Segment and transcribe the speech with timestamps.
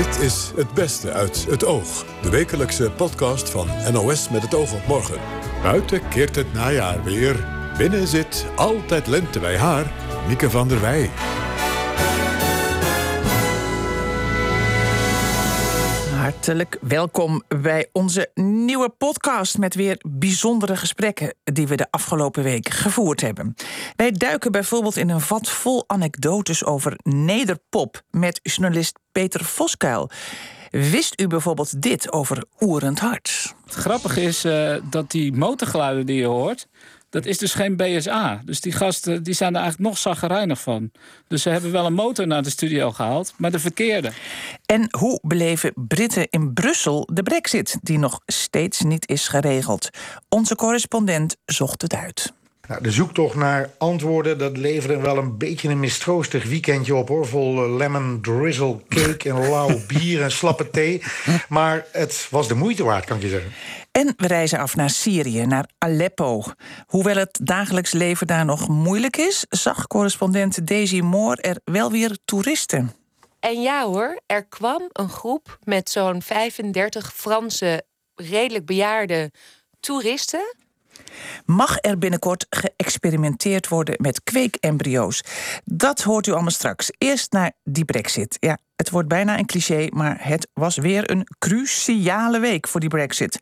[0.00, 2.04] Dit is Het Beste uit het Oog.
[2.22, 5.20] De wekelijkse podcast van NOS met het oog op morgen.
[5.62, 7.46] Buiten keert het najaar weer.
[7.76, 9.92] Binnen zit altijd lente bij haar,
[10.26, 11.10] Mieke van der Wij.
[16.30, 22.68] Hartelijk welkom bij onze nieuwe podcast met weer bijzondere gesprekken die we de afgelopen week
[22.68, 23.54] gevoerd hebben.
[23.96, 30.10] Wij duiken bijvoorbeeld in een vat vol anekdotes over nederpop met journalist Peter Voskuil.
[30.70, 33.54] Wist u bijvoorbeeld dit over Oerend Hart?
[33.64, 36.66] Het grappige is uh, dat die motorgeluiden die je hoort,
[37.10, 38.40] dat is dus geen BSA.
[38.44, 40.90] Dus die gasten die zijn er eigenlijk nog zaggerijnig van.
[41.28, 44.10] Dus ze hebben wel een motor naar de studio gehaald, maar de verkeerde.
[44.66, 47.78] En hoe beleven Britten in Brussel de brexit...
[47.82, 49.90] die nog steeds niet is geregeld?
[50.28, 52.32] Onze correspondent zocht het uit.
[52.70, 57.26] Nou, de zoektocht naar antwoorden, dat leverde wel een beetje een mistroostig weekendje op hoor.
[57.26, 61.02] Vol eh, lemon drizzle cake en lauw bier en slappe thee.
[61.48, 63.50] Maar het was de moeite waard, kan ik je zeggen.
[63.92, 66.42] En we reizen af naar Syrië, naar Aleppo.
[66.86, 72.18] Hoewel het dagelijks leven daar nog moeilijk is, zag correspondent Daisy Moore er wel weer
[72.24, 72.92] toeristen.
[73.40, 79.30] En ja hoor, er kwam een groep met zo'n 35 Franse, redelijk bejaarde
[79.80, 80.54] toeristen.
[81.44, 85.24] Mag er binnenkort geëxperimenteerd worden met kweekembryo's?
[85.64, 86.90] Dat hoort u allemaal straks.
[86.98, 88.36] Eerst naar die brexit.
[88.40, 92.88] Ja, het wordt bijna een cliché, maar het was weer een cruciale week voor die
[92.88, 93.38] Brexit.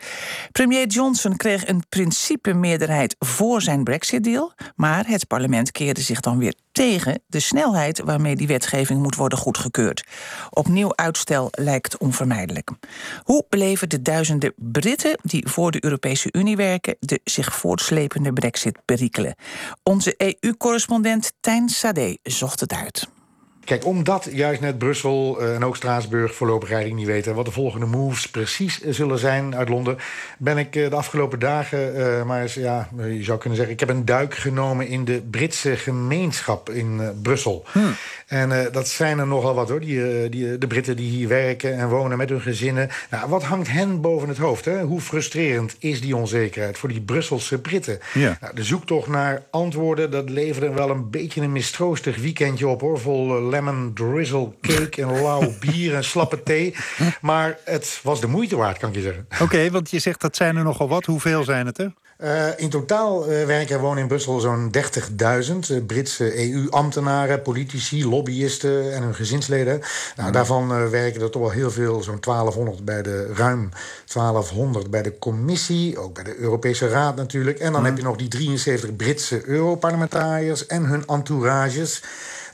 [0.53, 6.55] Premier Johnson kreeg een principe-meerderheid voor zijn Brexit-deal, maar het parlement keerde zich dan weer
[6.73, 10.07] tegen de snelheid waarmee die wetgeving moet worden goedgekeurd.
[10.51, 12.71] Opnieuw uitstel lijkt onvermijdelijk.
[13.23, 18.79] Hoe beleven de duizenden Britten die voor de Europese Unie werken de zich voortslepende Brexit
[18.85, 19.35] perikelen?
[19.83, 23.09] Onze EU-correspondent Tijn Sade zocht het uit.
[23.69, 27.51] Kijk, omdat juist net Brussel eh, en ook Straatsburg voorlopig eigenlijk niet weten wat de
[27.51, 29.99] volgende moves precies zullen zijn uit Londen,
[30.39, 33.81] ben ik eh, de afgelopen dagen, uh, maar eens, ja, je zou kunnen zeggen, ik
[33.81, 37.65] heb een duik genomen in de Britse gemeenschap in Brussel.
[37.73, 37.95] Hmm.
[38.27, 41.89] En dat zijn er nogal wat hoor, die, die, de Britten die hier werken en
[41.89, 42.89] wonen met hun gezinnen.
[43.11, 44.65] Nou, wat hangt hen boven het hoofd?
[44.65, 44.83] Hè?
[44.83, 47.99] Hoe frustrerend is die onzekerheid voor die Brusselse Britten?
[48.15, 48.39] Ja.
[48.41, 52.99] Nou, de zoektocht naar antwoorden, dat leverde wel een beetje een mistroostig weekendje op hoor,
[52.99, 56.75] vol lemon drizzle cake en lauw bier en slappe thee.
[57.21, 59.27] Maar het was de moeite waard, kan ik je zeggen.
[59.41, 61.05] Oké, want je zegt dat zijn er nogal wat.
[61.05, 61.93] Hoeveel zijn het er?
[62.23, 68.07] Uh, in totaal uh, werken er wonen in Brussel zo'n 30.000 uh, Britse EU-ambtenaren, politici,
[68.07, 69.81] lobbyisten en hun gezinsleden.
[70.17, 73.69] Nou, daarvan werken er toch wel heel veel, zo'n 1200 bij de ruim
[74.13, 77.59] 1200 bij de commissie, ook bij de Europese Raad natuurlijk.
[77.59, 82.03] En dan heb je nog die 73 Britse Europarlementariërs en hun entourages.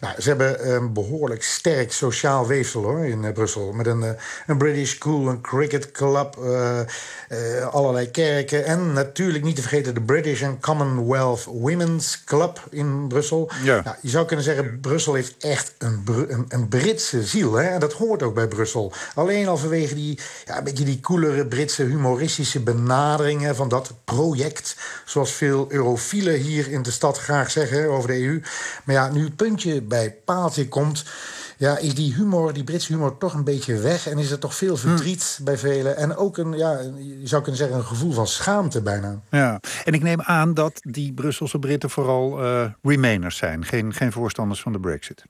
[0.05, 3.73] Nou, ze hebben een behoorlijk sterk sociaal weefsel hoor, in uh, Brussel.
[3.73, 4.11] Met een, uh,
[4.47, 8.65] een British School, een cricket club, uh, allerlei kerken.
[8.65, 13.51] En natuurlijk niet te vergeten de British and Commonwealth Women's Club in Brussel.
[13.63, 13.81] Ja.
[13.85, 17.53] Nou, je zou kunnen zeggen, Brussel heeft echt een, een, een, Britse ziel.
[17.53, 17.69] Hè?
[17.69, 18.93] En dat hoort ook bij Brussel.
[19.15, 24.77] Alleen al vanwege die, ja, een beetje die coolere Britse humoristische benaderingen van dat project.
[25.05, 28.41] Zoals veel eurofielen hier in de stad graag zeggen over de EU.
[28.85, 31.05] Maar ja, nu puntje bij paaltje komt
[31.56, 34.06] ja, is die humor, die Britse humor, toch een beetje weg.
[34.06, 35.44] En is er toch veel verdriet hm.
[35.44, 35.97] bij velen.
[35.97, 36.78] En ook een, ja,
[37.21, 39.21] je zou kunnen zeggen, een gevoel van schaamte bijna.
[39.31, 43.65] Ja, en ik neem aan dat die Brusselse Britten vooral uh, remainers zijn.
[43.65, 45.25] Geen, geen voorstanders van de brexit.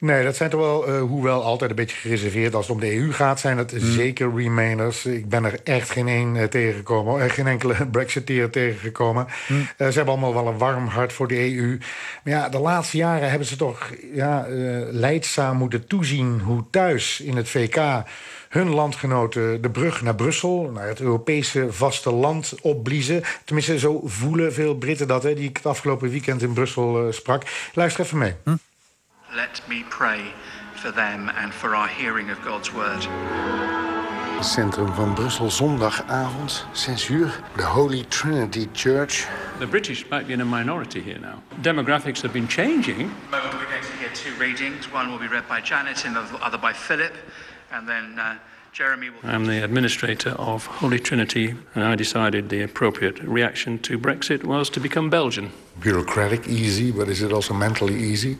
[0.00, 2.96] Nee, dat zijn toch wel, uh, hoewel altijd een beetje gereserveerd als het om de
[2.96, 3.80] EU gaat, zijn het hmm.
[3.80, 5.06] zeker Remainers.
[5.06, 9.26] Ik ben er echt geen één uh, tegengekomen, uh, geen enkele Brexiteer tegengekomen.
[9.46, 9.68] Hmm.
[9.76, 11.78] ze hebben allemaal wel een warm hart voor de EU.
[12.24, 14.46] Maar ja, de laatste jaren hebben ze toch ja,
[14.90, 18.04] leidzaam moeten toezien hoe thuis in het VK
[18.48, 23.22] hun landgenoten de brug naar Brussel, naar het Europese vasteland, opbliezen.
[23.44, 27.42] Tenminste, zo voelen veel Britten dat, hè, die ik het afgelopen weekend in Brussel sprak.
[27.74, 28.34] Luister even mee.
[28.44, 28.54] Hm?
[29.38, 30.32] Let me pray
[30.74, 33.02] for them and for our hearing of God's word.
[34.42, 37.30] Centrum van Brussel, zondagavond, 6 uur.
[37.56, 39.26] The Holy Trinity Church.
[39.60, 41.40] The British might be in a minority here now.
[41.62, 43.14] Demographics have been changing.
[43.30, 44.92] We're going to hear two readings.
[44.92, 47.14] One will be read by Janet and the other by Philip.
[47.70, 48.38] And then uh,
[48.72, 49.20] Jeremy will...
[49.22, 54.68] I'm the administrator of Holy Trinity, and I decided the appropriate reaction to Brexit was
[54.70, 55.52] to become Belgian.
[55.78, 58.38] Bureaucratic, easy, but is it also mentally easy?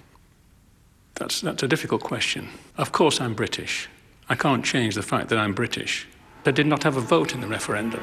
[1.19, 2.49] That's, that's a difficult question.
[2.77, 3.89] Of course, I'm British.
[4.29, 6.07] I can't change the fact that I'm British.
[6.47, 8.01] I did not have a vote in the referendum.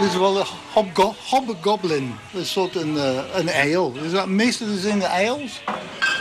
[0.00, 0.46] Dit is wel een
[1.30, 2.14] hobgoblin.
[2.34, 3.92] Een soort een, uh, een eil.
[3.92, 5.62] Dus meestal in de eils.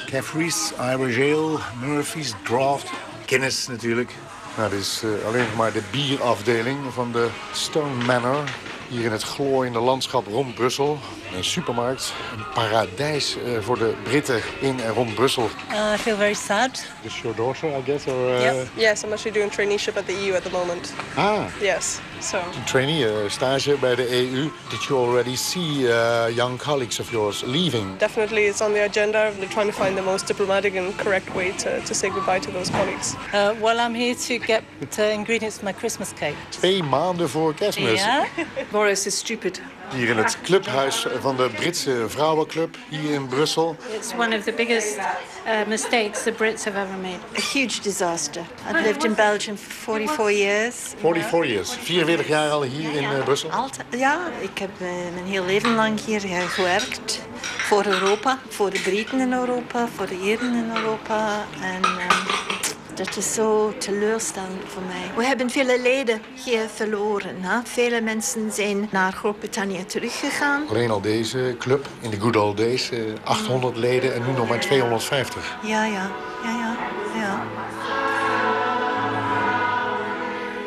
[0.06, 2.90] Caffrey's, Irish Ale, Murphy's, Draft,
[3.26, 4.16] Guinness natuurlijk.
[4.58, 8.44] Nou, dit is uh, alleen nog maar de bierafdeling van de Stone Manor.
[8.88, 11.00] Hier in het glooiende landschap rond Brussel.
[11.36, 15.50] Een supermarkt, een paradijs uh, voor de Britten in en rond Brussel.
[15.72, 16.86] Uh, I feel very sad.
[17.02, 18.08] This your daughter, I guess?
[18.08, 18.42] Or, uh...
[18.42, 18.68] yep.
[18.76, 20.94] Yes, I'm actually doing traineeship at the EU at the moment.
[21.16, 21.46] Ah.
[21.62, 22.38] Yes, so.
[22.66, 24.50] Trainee, uh, stage bij de EU.
[24.70, 27.98] Did you already see uh, young colleagues of yours leaving?
[27.98, 29.32] Definitely, it's on the agenda.
[29.40, 32.52] We're trying to find the most diplomatic and correct way to, to say goodbye to
[32.52, 33.16] those colleagues.
[33.34, 34.64] Uh, well, I'm here to get
[34.98, 36.36] ingredients for my Christmas cake.
[36.50, 38.02] Twee maanden voor kerstmis.
[38.02, 38.26] Ja.
[38.72, 39.62] Boris is stupid.
[39.94, 43.76] Hier in het clubhuis van de Britse Vrouwenclub, hier in Brussel.
[43.96, 47.20] It's one of the biggest uh, mistakes the Brits have ever made.
[47.38, 48.42] A huge disaster.
[48.70, 50.76] I've lived in Belgium for 44 years.
[50.98, 51.74] 44 years.
[51.74, 53.50] 44 jaar al hier in uh, Brussel?
[53.50, 57.22] Altijd, ja, ik heb uh, mijn heel leven lang hier gewerkt.
[57.42, 61.46] Voor Europa, voor de Britten in Europa, voor de Ieren in Europa.
[61.62, 61.82] En
[62.96, 65.12] dat is zo teleurstellend voor mij.
[65.16, 67.36] We hebben vele leden hier verloren.
[67.42, 67.60] Hè?
[67.64, 70.68] Vele mensen zijn naar Groot-Brittannië teruggegaan.
[70.70, 72.92] Alleen al deze club, in de good old days,
[73.24, 75.58] 800 leden en nu nog maar 250.
[75.64, 76.12] Ja, ja,
[76.44, 76.78] ja, ja.
[77.16, 77.44] ja.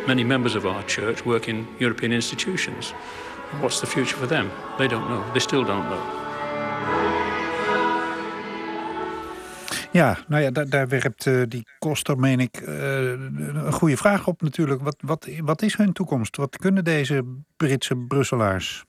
[0.06, 2.94] Many members of our church work in European institutions.
[3.60, 4.50] What's the future for them?
[4.76, 5.22] They don't know.
[5.32, 6.23] They still don't know.
[9.94, 14.26] Ja, nou ja, daar, daar werpt uh, die Koster, meen ik, uh, een goede vraag
[14.26, 14.82] op natuurlijk.
[14.82, 16.36] Wat, wat, wat is hun toekomst?
[16.36, 17.24] Wat kunnen deze
[17.56, 18.84] Britse Brusselaars?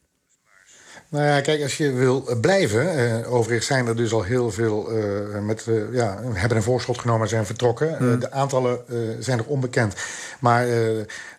[1.09, 2.99] Nou ja, kijk, als je wil blijven...
[2.99, 4.97] Uh, overigens zijn er dus al heel veel...
[4.97, 7.97] Uh, met, uh, ja, hebben een voorschot genomen en zijn vertrokken.
[7.97, 8.19] Hmm.
[8.19, 8.79] de aantallen
[9.19, 9.95] zijn nog onbekend.
[10.39, 10.65] Maar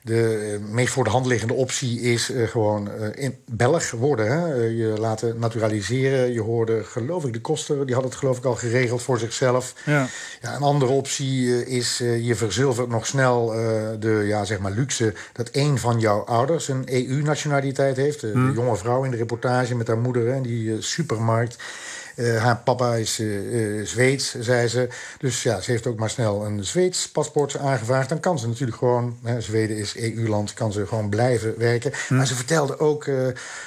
[0.07, 4.27] de meest voor de hand liggende optie is gewoon in Belg worden.
[4.27, 4.55] Hè?
[4.55, 6.33] je laten naturaliseren.
[6.33, 7.87] Je hoorde, geloof ik, de kosten...
[7.87, 9.75] die had het geloof ik al geregeld voor zichzelf.
[9.85, 10.07] Ja.
[10.41, 11.99] Ja, een andere optie is...
[11.99, 13.47] je verzilvert nog snel
[13.99, 15.15] de ja, zeg maar luxe...
[15.33, 18.21] dat één van jouw ouders een EU-nationaliteit heeft.
[18.21, 18.47] Hmm.
[18.47, 21.57] De jonge vrouw in de reportage met haar moeder in die supermarkt.
[22.17, 24.89] Uh, haar papa is uh, Zweeds, zei ze.
[25.19, 28.09] Dus ja, ze heeft ook maar snel een Zweeds paspoort aangevraagd.
[28.09, 31.93] Dan kan ze natuurlijk gewoon, hè, Zweden is EU-land, kan ze gewoon blijven werken.
[32.09, 32.17] Hm.
[32.17, 33.07] Maar ze vertelde ook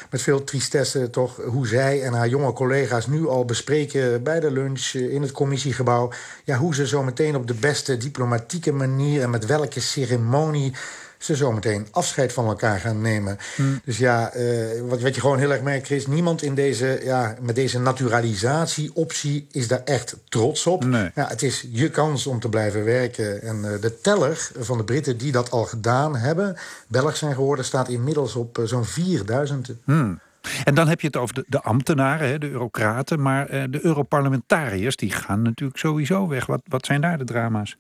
[0.10, 4.51] met veel tristesse toch hoe zij en haar jonge collega's nu al bespreken bij de
[4.51, 6.12] lunch in het commissiegebouw.
[6.44, 10.74] Ja, hoe ze zo meteen op de beste diplomatieke manier en met welke ceremonie
[11.19, 13.38] ze zometeen afscheid van elkaar gaan nemen.
[13.56, 13.81] Hmm.
[13.83, 16.07] Dus ja, uh, wat, wat je gewoon heel erg merkt, Chris...
[16.07, 20.86] niemand in deze, ja, met deze naturalisatieoptie is daar echt trots op.
[20.86, 21.12] Nee.
[21.16, 23.42] Ja, het is je kans om te blijven werken.
[23.42, 26.57] En uh, de teller van de Britten die dat al gedaan hebben...
[26.88, 29.72] Belg zijn geworden, staat inmiddels op uh, zo'n 4000.
[29.86, 30.19] Hmm.
[30.63, 33.22] En dan heb je het over de, de ambtenaren, de eurocraten...
[33.22, 36.45] maar de Europarlementariërs die gaan natuurlijk sowieso weg.
[36.45, 37.77] Wat, wat zijn daar de drama's?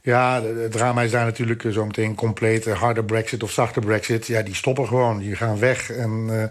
[0.00, 2.66] Ja, het drama is daar natuurlijk zo meteen compleet.
[2.66, 4.26] Harde brexit of zachte brexit.
[4.26, 5.18] Ja, die stoppen gewoon.
[5.18, 5.90] Die gaan weg.
[5.90, 6.44] En uh,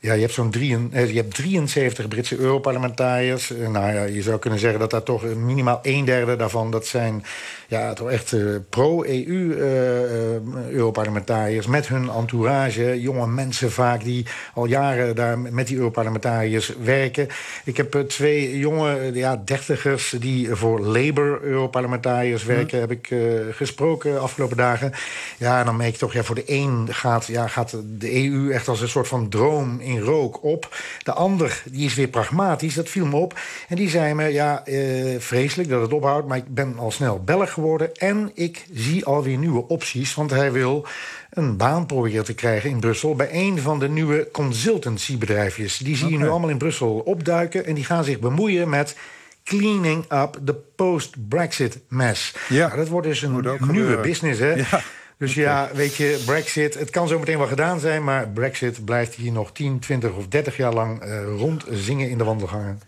[0.00, 3.50] ja, je hebt zo'n je hebt 73 Britse Europarlementariërs.
[3.50, 6.70] Uh, nou ja, je zou kunnen zeggen dat daar toch minimaal een derde daarvan...
[6.70, 7.24] dat zijn
[7.68, 9.54] ja, toch echt uh, pro-EU
[10.70, 11.66] Europarlementariërs...
[11.66, 14.04] met hun entourage, jonge mensen vaak...
[14.04, 17.28] die al jaren daar met die Europarlementariërs werken.
[17.64, 22.80] Ik heb twee jonge ja, dertigers die voor Labour Europarlementariërs werken...
[22.80, 23.14] heb ik
[23.50, 24.92] gesproken afgelopen dagen.
[25.38, 28.52] Ja, en dan merk je toch, ja, voor de een gaat, ja, gaat de EU
[28.52, 30.76] echt als een soort van droom in rook op.
[31.02, 33.38] De ander, die is weer pragmatisch, dat viel me op.
[33.68, 36.28] En die zei me, ja, uh, vreselijk dat het ophoudt...
[36.28, 37.94] maar ik ben al snel Belg geworden...
[37.94, 40.86] en ik zie alweer nieuwe opties, want hij wil
[41.30, 43.14] een baan proberen te krijgen in Brussel...
[43.14, 45.78] bij een van de nieuwe consultancybedrijfjes.
[45.78, 47.66] Die zie je nu allemaal in Brussel opduiken...
[47.66, 48.96] en die gaan zich bemoeien met
[49.44, 52.34] cleaning up the post-Brexit mess.
[52.48, 52.66] Ja.
[52.66, 54.02] Nou, dat wordt dus een nieuwe gebeuren.
[54.02, 54.52] business, hè?
[54.52, 54.82] Ja.
[55.18, 58.04] Dus ja, weet je, Brexit, het kan zo meteen wel gedaan zijn...
[58.04, 62.24] maar Brexit blijft hier nog 10, 20 of 30 jaar lang uh, rondzingen in de
[62.24, 62.80] wandelgangen.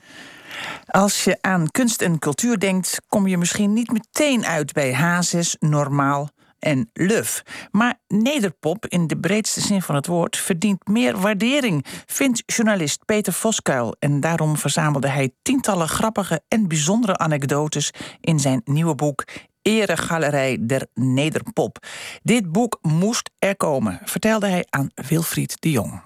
[0.87, 5.57] Als je aan kunst en cultuur denkt, kom je misschien niet meteen uit bij Hazes,
[5.59, 7.43] Normaal en Luf.
[7.71, 13.33] Maar nederpop, in de breedste zin van het woord, verdient meer waardering, vindt journalist Peter
[13.33, 13.97] Voskuil.
[13.99, 19.25] En daarom verzamelde hij tientallen grappige en bijzondere anekdotes in zijn nieuwe boek
[19.63, 21.87] Eregalerij der Nederpop.
[22.23, 26.03] Dit boek moest er komen, vertelde hij aan Wilfried de Jong.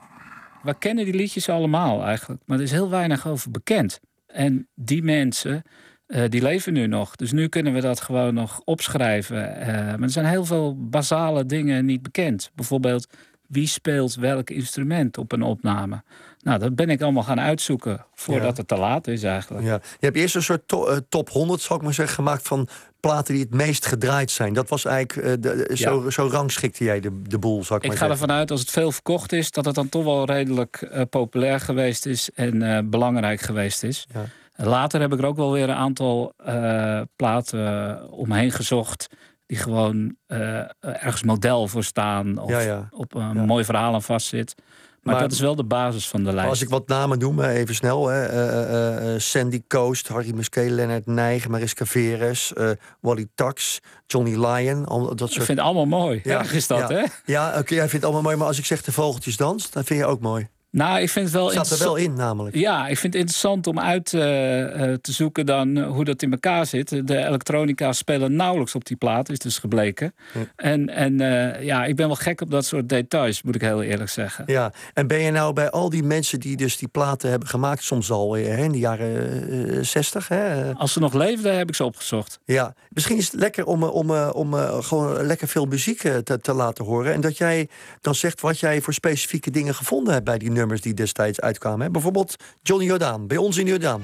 [0.63, 4.01] We kennen die liedjes allemaal eigenlijk, maar er is heel weinig over bekend.
[4.27, 5.63] En die mensen,
[6.07, 7.17] uh, die leven nu nog.
[7.17, 9.61] Dus nu kunnen we dat gewoon nog opschrijven.
[9.61, 12.51] Uh, maar er zijn heel veel basale dingen niet bekend.
[12.55, 13.07] Bijvoorbeeld,
[13.55, 16.03] wie speelt welk instrument op een opname.
[16.41, 18.53] Nou, dat ben ik allemaal gaan uitzoeken voordat Ja.
[18.57, 19.65] het te laat is eigenlijk.
[19.67, 19.73] Ja.
[19.75, 22.69] Je hebt eerst een soort to- eh, top 100, zal ik maar zeggen, gemaakt van
[23.01, 24.53] platen die het meest gedraaid zijn.
[24.53, 27.83] Dat was eigenlijk, eh, de, de- zo, zo rangschikte jij de, de boel, zal ik,
[27.83, 28.23] Ik maar ga zeggen.
[28.23, 31.61] ervan uit, als het veel verkocht is, dat het dan toch wel redelijk eh, populair
[31.61, 34.07] geweest is en eh, belangrijk geweest is.
[34.15, 34.25] Ja.
[34.57, 39.07] Later heb ik er ook wel weer een aantal eh, platen omheen gezocht.
[39.47, 42.39] Die gewoon eh, ergens model voor staan.
[42.39, 42.89] Of Ja, ja.
[42.91, 44.55] op een mooi verhaal aan vastzit.
[45.03, 46.51] Maar, Maar- dat is wel de basis van de lijst.
[46.51, 48.07] als ik wat namen noem, eh, even snel.
[48.09, 48.25] Hè.
[48.27, 52.71] eh, eh, eh, Sandy Coast, Harry Musquet, Leonard Nijg, Mariska Veres, eh,
[53.01, 54.85] Wally Tax, Johnny Lyon.
[54.85, 55.45] Al, dat Ik soort...
[55.47, 56.21] vind het allemaal mooi.
[56.25, 56.89] Erg is dat, ja.
[56.97, 57.05] hè?
[57.25, 58.37] Ja, oké, jij vindt het allemaal mooi.
[58.37, 60.49] Maar als ik zeg de vogeltjes dans, dan vind je ook mooi.
[60.75, 62.57] Nou, ik vind het wel Staat er wel in, namelijk.
[62.57, 66.23] Ja, ik vind het interessant om uit eh, eh, te zoeken dan eh, hoe dat
[66.23, 67.07] in elkaar zit.
[67.07, 70.15] De elektronica spelen nauwelijks op die plaat, is dus gebleken.
[70.57, 71.19] En, en
[71.65, 74.45] ja, ik ben wel gek op dat soort details, moet ik heel eerlijk zeggen.
[74.47, 77.85] Ja, en ben je nou bij al die mensen die dus die platen hebben gemaakt,
[77.85, 80.71] soms al hè, in de jaren 60, hè?
[80.71, 82.39] eh, Als ze nog leefden, heb ik ze opgezocht.
[82.45, 86.85] Ja, misschien is het lekker om, om, om gewoon lekker veel muziek te, te laten
[86.85, 87.13] horen.
[87.13, 87.69] En dat jij
[88.01, 91.87] dan zegt wat jij voor specifieke dingen gevonden hebt bij die nummers die destijds uitkwamen.
[91.87, 91.91] Hè?
[91.91, 94.03] Bijvoorbeeld Johnny Jordaan, bij ons in Jordaan.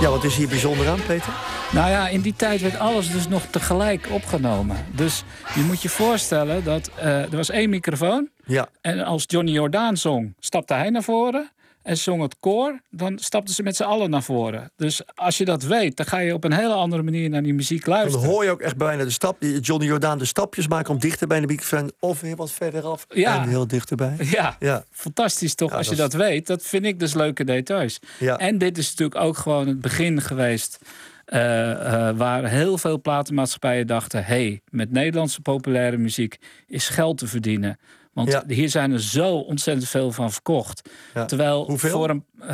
[0.00, 1.32] Ja, wat is hier bijzonder aan, Peter?
[1.72, 4.76] Nou ja, in die tijd werd alles dus nog tegelijk opgenomen.
[4.94, 8.28] Dus je moet je voorstellen dat eh, er was één microfoon.
[8.46, 8.68] Ja.
[8.80, 11.50] En als Johnny Jordaan zong, stapte hij naar voren.
[11.84, 14.70] En zong het koor, dan stapten ze met z'n allen naar voren.
[14.76, 17.54] Dus als je dat weet, dan ga je op een hele andere manier naar die
[17.54, 18.28] muziek Dan luisteren.
[18.28, 21.40] hoor je ook echt bijna de stap, Johnny Jordaan de stapjes maken om dichter bij
[21.40, 23.42] de microfoon of heel wat verderaf Ja.
[23.42, 24.16] en heel dichterbij.
[24.20, 24.84] Ja, Ja.
[24.90, 26.46] fantastisch toch Ja, als je dat dat weet.
[26.46, 27.98] Dat vind ik dus leuke details.
[28.18, 28.36] Ja.
[28.38, 30.78] En dit is natuurlijk ook gewoon het begin geweest...
[31.24, 34.24] eh, eh, waar heel veel platenmaatschappijen dachten...
[34.24, 37.78] hey, met Nederlandse populaire muziek is geld te verdienen.
[38.12, 38.44] Want Ja.
[38.46, 40.90] hier zijn er zo ontzettend veel van verkocht.
[41.14, 41.24] Ja.
[41.24, 41.90] Terwijl Hoeveel?
[41.90, 42.24] voor een...
[42.40, 42.48] eh,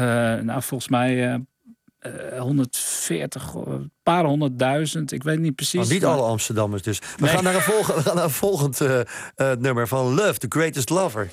[0.44, 1.28] nou, volgens mij...
[1.32, 1.34] eh,
[1.98, 5.80] eh, 140, een paar honderdduizend, ik weet niet precies.
[5.80, 6.98] Maar niet maar- alle Amsterdammers dus.
[6.98, 7.30] We Nee.
[7.30, 8.80] gaan naar een, volgende, we gaan naar een volgend
[9.58, 11.30] nummer van Love, The Greatest Lover.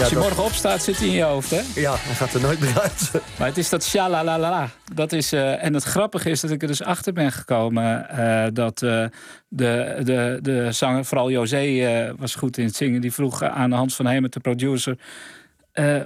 [0.00, 1.60] Ja, Als je dat- morgen opstaat, zit hij in je hoofd, hè?
[1.74, 3.10] Ja, hij gaat er nooit meer uit.
[3.38, 4.68] Maar het is dat shalalala.
[4.94, 8.46] Dat is, eh, en het grappige is dat ik er dus achter ben gekomen eh,
[8.52, 9.04] dat eh,
[9.48, 13.94] de, de, de zanger, vooral José was goed in het zingen, die vroeg aan Hans
[13.96, 14.98] van Hemert, de producer,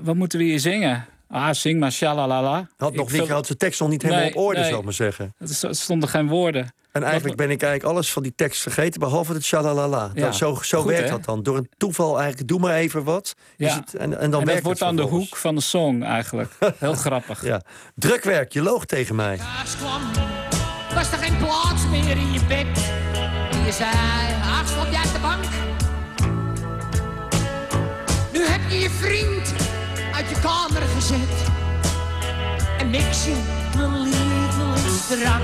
[0.02, 1.04] wat moeten we hier zingen?
[1.28, 2.68] Ah, zing maar shalalala.
[2.76, 4.66] Had Ik nog had zijn tekst nog niet helemaal Nee, op orde, nee.
[4.68, 5.34] zou ik maar zeggen.
[5.38, 6.72] Er stonden geen woorden.
[6.94, 10.10] En eigenlijk ben ik eigenlijk alles van die tekst vergeten, behalve het shalalala.
[10.14, 11.10] Ja, Dat, zo zo goed, werkt hè?
[11.10, 11.42] dat dan.
[11.42, 13.34] Door een toeval eigenlijk, doe maar even wat.
[13.56, 13.74] Is Ja.
[13.80, 16.02] het, en, en dan en dat werkt wordt het aan de hoek van de song
[16.02, 16.50] eigenlijk.
[16.78, 17.42] Heel grappig.
[17.52, 17.62] Ja.
[17.94, 19.36] Drukwerk, je loog tegen mij.
[19.36, 20.00] Kaas kwam,
[20.94, 22.66] was er geen plaats meer in je bed.
[23.66, 23.90] Je zei,
[24.42, 25.44] ach, stop jij de bank?
[28.32, 29.52] Nu heb je je vriend
[30.14, 31.48] uit je kamer gezet.
[32.78, 33.36] En mix je
[33.76, 35.42] mijn lievelingsdrank.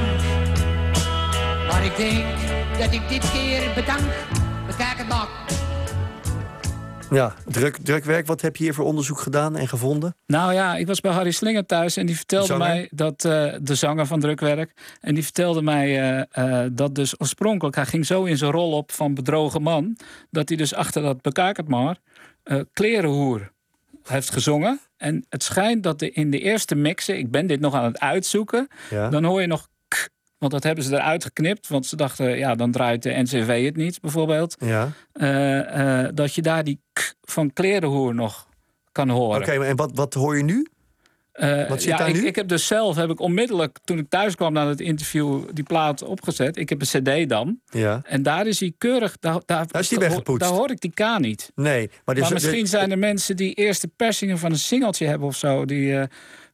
[1.71, 2.25] Maar ik denk
[2.79, 4.01] dat ik dit keer bedank.
[4.67, 5.29] Bekijk het maar.
[7.11, 10.17] Ja, druk, drukwerk, wat heb je hier voor onderzoek gedaan en gevonden?
[10.27, 13.75] Nou ja, ik was bij Harry Slinger thuis en die vertelde mij dat eh, de
[13.75, 14.73] zanger van Drukwerk.
[15.01, 18.73] En die vertelde mij eh, eh, dat dus oorspronkelijk, hij ging zo in zijn rol
[18.73, 19.97] op van bedrogen man.
[20.31, 21.97] Dat hij dus achter dat bekaak het maar,
[22.43, 23.53] eh, klerenhoer
[24.05, 24.81] heeft gezongen.
[24.97, 28.01] En het schijnt dat de, in de eerste mixen, ik ben dit nog aan het
[28.01, 29.09] uitzoeken, Ja.
[29.09, 29.69] dan hoor je nog.
[30.41, 31.69] Want dat hebben ze eruit geknipt.
[31.69, 34.57] Want ze dachten, ja, dan draait de NCV het niet, bijvoorbeeld.
[34.59, 34.89] Ja.
[35.13, 38.49] Eh, eh, dat je daar die k van klerenhoer nog
[38.93, 39.41] kan horen.
[39.41, 40.67] Oké, en wat, wat hoor je nu?
[41.33, 42.27] Eh, Wat zit ja, daar ik, nu?
[42.27, 45.65] ik heb dus zelf, heb ik onmiddellijk, toen ik thuis kwam na het interview, die
[45.65, 46.57] plaat opgezet.
[46.57, 47.61] Ik heb een cd dan.
[47.65, 48.01] Ja.
[48.05, 50.49] En daar is hij keurig, daar, daar, Daar is die weggepoetst.
[50.49, 51.53] Daar hoor ik die K niet.
[51.55, 55.29] Nee, maar, Maar, dus, misschien zijn er mensen die eerste persingen van een singeltje hebben
[55.29, 55.99] of zo, die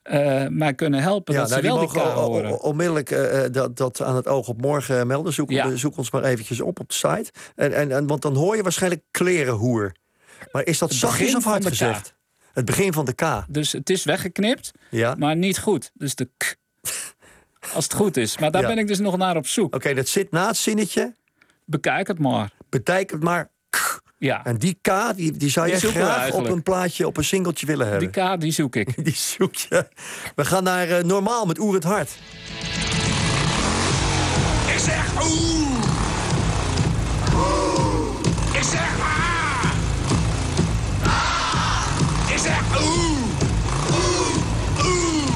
[0.06, 1.34] eh, eh, mij kunnen helpen.
[1.34, 2.60] Ja, dat nou, ze die wel die K mogen o- horen.
[2.60, 5.32] onmiddellijk eh, eh, dat, dat aan het oog op morgen melden.
[5.32, 5.76] Zoek, Ja.
[5.76, 7.30] zoek ons maar eventjes op op de site.
[7.54, 9.92] En, en, en, want dan hoor je waarschijnlijk klerenhoer.
[10.52, 11.68] Maar is dat Het zachtjes of hard K.
[11.68, 12.14] gezegd?
[12.52, 13.44] Het begin van de K.
[13.48, 15.14] Dus het is weggeknipt, Ja.
[15.18, 15.90] maar niet goed.
[15.94, 16.56] Dus de k.
[17.74, 18.38] Als het goed is.
[18.38, 18.68] Maar daar Ja.
[18.68, 19.74] ben ik dus nog naar op zoek.
[19.74, 21.14] Oké, dat zit na het zinnetje.
[21.64, 22.50] Bekijk het maar.
[22.68, 23.50] Betekent maar.
[24.18, 27.16] Ja, En die K, die, die zou Die je we graag op een plaatje, op
[27.16, 28.12] een singeltje willen hebben.
[28.12, 28.94] die K die zoek ik.
[29.04, 29.88] Die zoek je.
[30.34, 32.10] We gaan naar eh, Normaal met Oer het Hart.
[34.72, 35.84] Ik zeg oeh.
[38.52, 39.64] Ik zeg ah.
[41.04, 42.30] Ah.
[42.32, 43.14] Ik zeg oeh.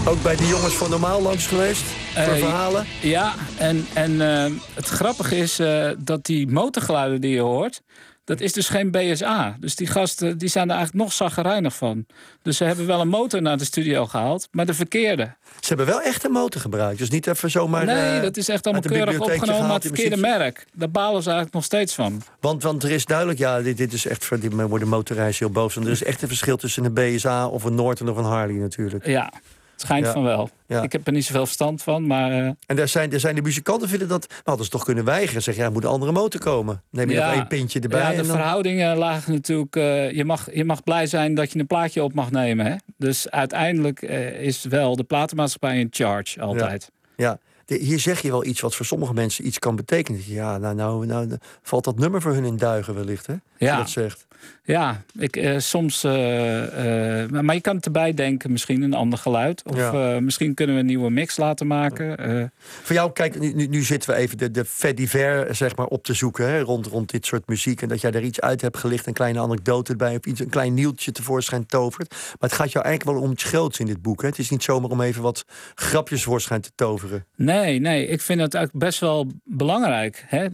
[0.06, 1.82] Ook bij die jongens van Normaal langs geweest?
[2.14, 2.86] Voor Eh, verhalen?
[3.00, 7.82] Ja, en, en eh, het grappige is eh, dat die motorgeluiden die je hoort...
[8.30, 9.56] dat is dus geen BSA.
[9.60, 12.06] Dus die gasten die zijn er eigenlijk nog zaggerijnig van.
[12.42, 15.34] Dus ze hebben wel een motor naar de studio gehaald, maar de verkeerde.
[15.60, 16.98] Ze hebben wel echt een motor gebruikt.
[16.98, 17.84] Dus niet even zomaar...
[17.84, 20.36] nee, eh, dat is echt allemaal keurig opgenomen, maar het verkeerde muziek.
[20.38, 20.66] merk.
[20.74, 22.22] Daar balen ze eigenlijk nog steeds van.
[22.40, 25.62] Want, want er is duidelijk, ja, dit, dit is echt voor die worden motorreizigers heel
[25.62, 25.74] boos.
[25.74, 28.56] Want er is echt een verschil tussen een BSA of een Norton of een Harley
[28.56, 29.06] natuurlijk.
[29.06, 29.32] Ja,
[29.80, 30.12] schijnt Ja.
[30.12, 30.50] van wel.
[30.66, 30.82] Ja.
[30.82, 32.30] Ik heb er niet zoveel verstand van, maar...
[32.30, 34.26] eh, En daar zijn, daar zijn de muzikanten vinden dat...
[34.26, 35.42] We hadden ze toch kunnen weigeren.
[35.42, 36.82] Zeggen, ja, er moet een andere motor komen.
[36.90, 38.00] Neem je nog één pintje erbij.
[38.00, 39.76] Ja, de en dan- verhoudingen lagen natuurlijk...
[39.76, 42.66] eh, je, mag, je mag blij zijn dat je een plaatje op mag nemen.
[42.66, 42.74] Hè?
[42.96, 46.90] Dus uiteindelijk eh, is wel de platenmaatschappij in charge altijd.
[47.16, 50.20] Ja, hier zeg je wel iets wat voor sommige mensen iets kan betekenen.
[50.26, 51.28] Ja, nou, nou, nou
[51.62, 53.34] valt dat nummer voor hun in duigen wellicht, hè?
[53.58, 53.76] Ja.
[53.76, 54.26] dat zegt.
[54.64, 56.04] Ja, ik, eh, soms...
[56.04, 59.62] eh, eh, maar je kan het erbij denken, misschien een ander geluid.
[59.64, 60.20] Of Ja.
[60.20, 62.52] misschien kunnen we een nieuwe mix laten maken.
[62.82, 66.04] Voor jou, kijk, nu, nu, zitten we even de, de fait divers, zeg maar, op
[66.04, 67.82] te zoeken hè, rond, rond dit soort muziek.
[67.82, 70.48] En dat jij er iets uit hebt gelicht, een kleine anekdote erbij, of iets, een
[70.48, 72.10] klein nieuwtje tevoorschijn tovert.
[72.10, 74.22] Maar het gaat jou eigenlijk wel om iets groots in dit boek.
[74.22, 74.28] Hè?
[74.28, 75.44] Het is niet zomaar om even wat
[75.74, 77.26] grapjes voorschijn te toveren.
[77.36, 80.24] Nee, nee, ik vind het eigenlijk best wel belangrijk.
[80.26, 80.48] Hè?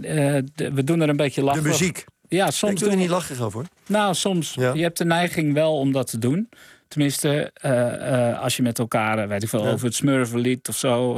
[0.54, 1.62] We doen er een beetje lachen.
[1.62, 2.04] De muziek.
[2.28, 3.64] Ja, soms ik doe er niet lacherig over.
[3.86, 4.54] Nou, soms.
[4.54, 6.48] Je hebt de neiging wel om dat te doen.
[6.88, 9.70] Tenminste, eh, eh, als je met elkaar, eh, weet ik veel, Ja.
[9.72, 11.14] over het smurvenlied of zo.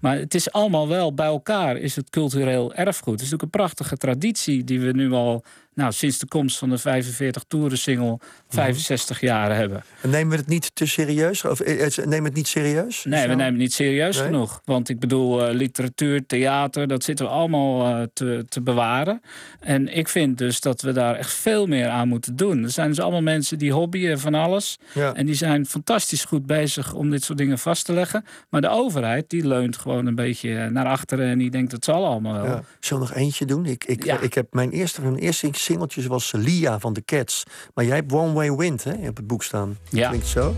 [0.00, 3.12] maar het is allemaal wel bij elkaar, is het cultureel erfgoed.
[3.12, 6.70] Het is natuurlijk een prachtige traditie die we nu al, nou, sinds de komst van
[6.70, 9.84] de 45 toeren single, 65 jaar hebben.
[10.00, 11.44] En nemen we het niet te serieus?
[11.44, 13.04] Of eh, eh, nemen het niet serieus?
[13.04, 14.26] Nee, we nemen het niet serieus Nee?
[14.26, 14.60] genoeg.
[14.64, 19.20] Want ik bedoel, eh, literatuur, theater, dat zitten we allemaal te, te bewaren.
[19.60, 22.62] En ik vind dus dat we daar echt veel meer aan moeten doen.
[22.62, 24.78] Er zijn dus allemaal mensen die hobbyen van alles.
[24.92, 25.14] Ja.
[25.14, 28.24] En die zijn fantastisch goed bezig om dit soort dingen vast te leggen.
[28.50, 31.28] Maar de overheid, die leunt gewoon een beetje naar achteren.
[31.28, 32.44] En die denkt, dat zal allemaal wel.
[32.44, 32.62] Ja.
[32.80, 33.66] Zullen we nog eentje doen?
[33.66, 34.18] Ik, ik, Ja.
[34.20, 37.42] ik heb mijn eerste, mijn eerste singeltje was Lia van de Cats.
[37.74, 39.78] Maar jij hebt One Way Wind hè, op het boek staan.
[39.90, 40.08] Ja.
[40.08, 40.54] Klinkt zo.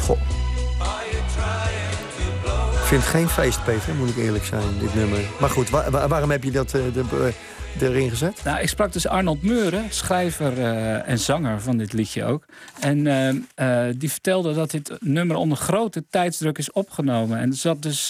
[0.00, 0.18] Goh.
[2.72, 5.18] Ik vind het geen feest, Peter, moet ik eerlijk zijn, dit nummer.
[5.40, 7.32] Maar goed, wa- wa- waarom heb je dat eh, de- eh,
[7.82, 8.40] erin gezet?
[8.44, 12.44] Nou, ik sprak dus Arnold Meuren, schrijver eh, en zanger van dit liedje ook.
[12.80, 17.38] En eh, eh, die vertelde dat dit nummer onder grote tijdsdruk is opgenomen.
[17.38, 18.06] En er zat dus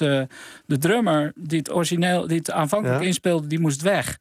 [0.66, 3.06] de drummer die het origineel, die het aanvankelijk Ja.
[3.06, 4.18] inspeelde, die moest weg.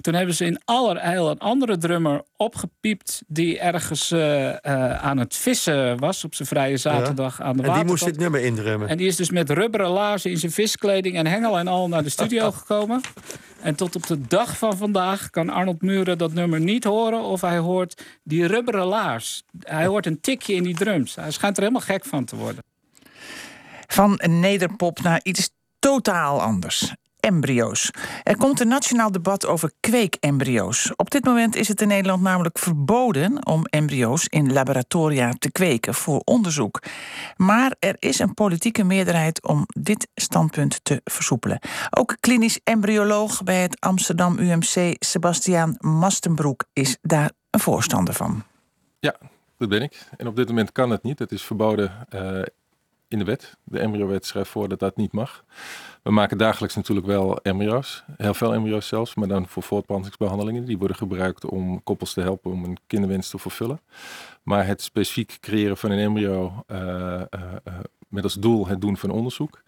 [0.00, 3.22] Toen hebben ze in allerijl een andere drummer opgepiept...
[3.26, 7.54] die ergens eh, eh, aan het vissen was op zijn vrije zaterdag aan de En
[7.56, 7.88] die waterkant.
[7.88, 8.88] moest dit nummer indrummen.
[8.88, 12.02] En die is dus met rubberen laarzen in zijn viskleding en hengel en al naar
[12.02, 13.00] de studio gekomen.
[13.60, 17.22] En tot op de dag van vandaag kan Arnold Muren dat nummer niet horen...
[17.22, 19.42] of hij hoort die rubberen laars.
[19.58, 21.14] Hij hoort een tikje in die drums.
[21.14, 22.62] Hij schijnt er helemaal gek van te worden.
[23.86, 26.92] Van nederpop naar iets totaal anders.
[27.20, 27.90] Embryo's.
[28.22, 30.92] Er komt een nationaal debat over kweekembryo's.
[30.96, 35.94] Op dit moment is het in Nederland namelijk verboden om embryo's in laboratoria te kweken
[35.94, 36.82] voor onderzoek.
[37.36, 41.58] Maar er is een politieke meerderheid om dit standpunt te versoepelen.
[41.90, 48.42] Ook klinisch embryoloog bij het Amsterdam UMC, Sebastiaan Mastenbroek, is daar een voorstander van.
[48.98, 49.16] Ja,
[49.58, 50.08] dat ben ik.
[50.16, 51.18] En op dit moment kan het niet.
[51.18, 52.42] Het is verboden eh,
[53.10, 53.56] in de wet.
[53.64, 55.44] De embryowet schrijft voor dat dat niet mag.
[56.02, 58.04] We maken dagelijks natuurlijk wel embryo's.
[58.16, 60.64] Heel veel embryo's zelfs, maar dan voor voortplantingsbehandelingen.
[60.64, 63.80] Die worden gebruikt om koppels te helpen om een kinderwens te vervullen.
[64.42, 67.26] Maar het specifiek creëren van een embryo eh, eh,
[67.64, 67.74] eh,
[68.08, 69.62] met als doel het doen van onderzoek,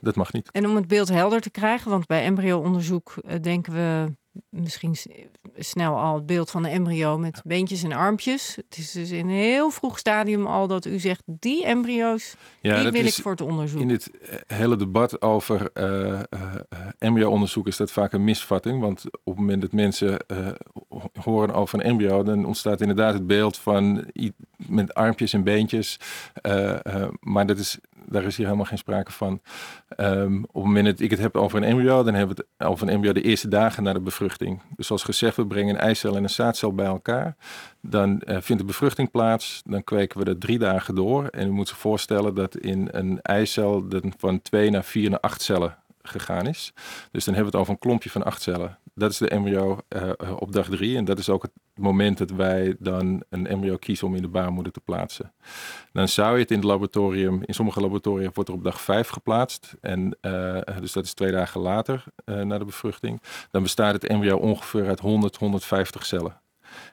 [0.00, 0.50] dat mag niet.
[0.50, 4.14] En om het beeld helder te krijgen, want bij embryo-onderzoek denken we
[4.48, 4.96] misschien
[5.58, 8.56] snel al het beeld van een embryo met beentjes en armpjes.
[8.56, 12.72] Het is dus in een heel vroeg stadium al dat u zegt, die embryo's, die
[12.72, 13.80] wil ik voor het onderzoek.
[13.80, 16.20] In dit eh, hele debat over eh,
[16.98, 18.80] embryo-onderzoek is dat vaak een misvatting.
[18.80, 20.24] Want op het moment dat mensen
[20.88, 24.04] ho- horen over een embryo, dan ontstaat inderdaad het beeld van
[24.56, 25.98] met armpjes en beentjes.
[27.20, 29.40] Maar dat is, daar is hier helemaal geen sprake van.
[29.88, 32.68] Ehm, op het moment dat ik het heb over een embryo, dan hebben we het
[32.68, 34.62] over een embryo de eerste dagen na de bevruchting.
[34.76, 37.36] Dus zoals gezegd, we brengen een eicel en een zaadcel bij elkaar.
[37.80, 39.62] Dan eh, vindt de bevruchting plaats.
[39.64, 41.26] Dan kweken we dat drie dagen door.
[41.26, 45.42] En u moet zich voorstellen dat in een eicel van twee naar vier naar acht
[45.42, 46.72] cellen gegaan is.
[47.10, 48.78] Dus dan hebben we het over een klompje van acht cellen.
[48.94, 50.96] Dat is de embryo eh, op dag drie.
[50.96, 54.28] En dat is ook het moment dat wij dan een embryo kiezen om in de
[54.28, 55.32] baarmoeder te plaatsen.
[55.92, 59.08] Dan zou je het in het laboratorium, in sommige laboratoria wordt er op dag 5
[59.08, 59.74] geplaatst.
[59.80, 63.22] En, uh, dus dat is twee dagen later uh, na de bevruchting.
[63.50, 66.40] Dan bestaat het embryo ongeveer uit 100, 150 cellen.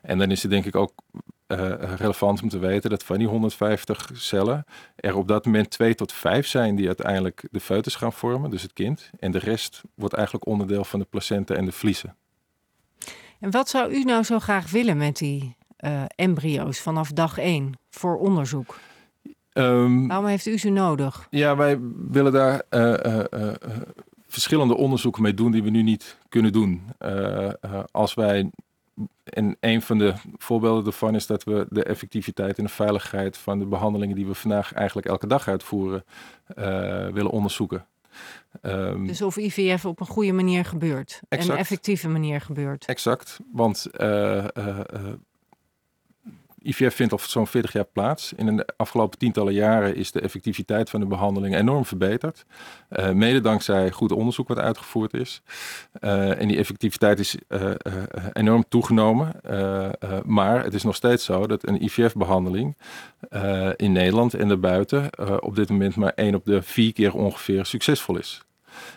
[0.01, 0.93] En dan is het denk ik ook
[1.47, 5.95] uh, relevant om te weten dat van die 150 cellen er op dat moment twee
[5.95, 9.09] tot vijf zijn die uiteindelijk de foetus gaan vormen, dus het kind.
[9.19, 12.15] En de rest wordt eigenlijk onderdeel van de placenta en de vliezen.
[13.39, 17.73] En wat zou u nou zo graag willen met die uh, embryo's vanaf dag 1
[17.89, 18.79] voor onderzoek?
[19.53, 21.27] Um, Waarom heeft u ze nodig?
[21.29, 22.63] Ja, wij willen daar
[24.27, 26.81] verschillende onderzoeken mee doen die we nu niet kunnen doen.
[27.91, 28.49] als wij
[29.23, 33.59] en een van de voorbeelden daarvan is dat we de effectiviteit en de veiligheid van
[33.59, 36.03] de behandelingen die we vandaag eigenlijk elke dag uitvoeren,
[37.13, 37.85] willen onderzoeken.
[38.61, 41.21] Um, dus of IVF op een goede manier gebeurt.
[41.29, 41.49] Exact.
[41.49, 42.85] En een effectieve manier gebeurt.
[42.85, 43.39] Exact.
[43.53, 44.79] Want uh, uh,
[46.61, 48.33] IVF vindt al zo'n 40 jaar plaats.
[48.33, 52.45] In de afgelopen tientallen jaren is de effectiviteit van de behandeling enorm verbeterd.
[52.89, 55.41] Uh, mede dankzij goed onderzoek wat uitgevoerd is.
[56.01, 57.71] Uh, en die effectiviteit is uh,
[58.33, 59.31] enorm toegenomen.
[60.25, 62.77] maar het is nog steeds zo dat een IVF-behandeling
[63.75, 65.09] in Nederland en daarbuiten
[65.41, 68.41] op dit moment maar één op de vier keer ongeveer succesvol is.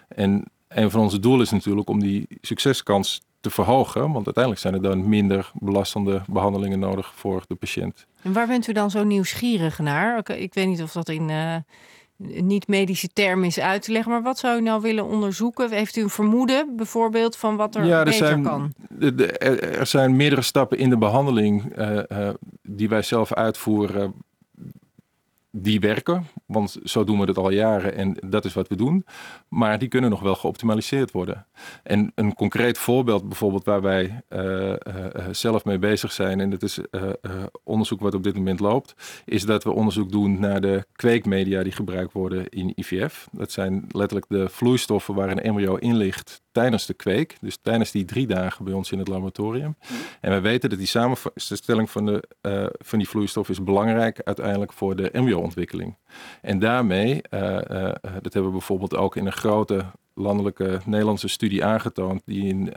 [0.09, 4.01] En een van onze doelen is natuurlijk om die succeskans te verhogen.
[4.13, 8.07] Want uiteindelijk zijn er dan minder belastende behandelingen nodig voor de patiënt.
[8.23, 10.31] En waar bent u dan zo nieuwsgierig naar?
[10.31, 11.57] Ik weet niet of dat in uh,
[12.43, 15.71] niet-medische termen is uit te leggen, maar wat zou u nou willen onderzoeken?
[15.71, 18.73] Heeft u een vermoeden bijvoorbeeld van wat er, ja, er beter zijn, kan?
[19.79, 22.29] er zijn meerdere stappen in de behandeling uh, uh,
[22.63, 24.15] die wij zelf uitvoeren
[25.51, 29.05] die werken, want zo doen we het al jaren en dat is wat we doen.
[29.49, 31.47] Maar die kunnen nog wel geoptimaliseerd worden.
[31.83, 34.77] En een concreet voorbeeld bijvoorbeeld waar wij uh, uh,
[35.31, 36.79] zelf mee bezig zijn, en dat is
[37.65, 41.73] onderzoek wat op dit moment loopt, is dat we onderzoek doen naar de kweekmedia die
[41.73, 43.29] gebruikt worden in IVF.
[43.33, 47.91] Dat zijn letterlijk de vloeistoffen waar een embryo in ligt tijdens de kweek, dus tijdens
[47.91, 49.77] die drie dagen bij ons in het laboratorium.
[50.21, 54.73] En wij weten dat die samenstelling van, de, uh, van die vloeistof is belangrijk uiteindelijk
[54.73, 55.97] voor de embryo-ontwikkeling.
[56.43, 57.61] En daarmee, uh, uh,
[58.01, 59.85] dat hebben we bijvoorbeeld ook in een grote
[60.15, 62.73] landelijke Nederlandse studie aangetoond, die in,